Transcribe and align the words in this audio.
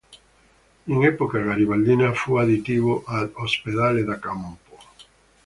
In 0.93 1.03
epoca 1.09 1.37
garibaldina 1.47 2.07
fu 2.21 2.37
adibito 2.41 3.03
ad 3.19 3.29
ospedale 3.35 4.01
da 4.03 4.17
campo. 4.17 4.75